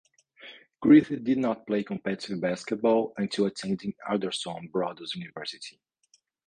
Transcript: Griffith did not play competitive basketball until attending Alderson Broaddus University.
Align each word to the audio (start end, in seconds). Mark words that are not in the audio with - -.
Griffith 0.79 1.23
did 1.23 1.37
not 1.37 1.67
play 1.67 1.83
competitive 1.83 2.41
basketball 2.41 3.13
until 3.17 3.45
attending 3.45 3.93
Alderson 4.09 4.67
Broaddus 4.73 5.13
University. 5.13 5.79